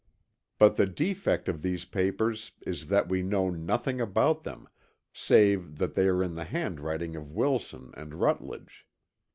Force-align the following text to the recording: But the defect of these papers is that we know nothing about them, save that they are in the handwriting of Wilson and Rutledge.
But 0.57 0.77
the 0.77 0.87
defect 0.87 1.47
of 1.47 1.61
these 1.61 1.85
papers 1.85 2.53
is 2.65 2.87
that 2.87 3.07
we 3.07 3.21
know 3.21 3.51
nothing 3.51 4.01
about 4.01 4.41
them, 4.43 4.67
save 5.13 5.77
that 5.77 5.93
they 5.93 6.07
are 6.07 6.23
in 6.23 6.33
the 6.33 6.45
handwriting 6.45 7.15
of 7.15 7.29
Wilson 7.31 7.93
and 7.95 8.15
Rutledge. 8.15 8.87